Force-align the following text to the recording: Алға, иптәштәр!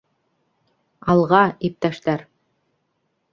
Алға, 1.13 1.41
иптәштәр! 1.69 2.25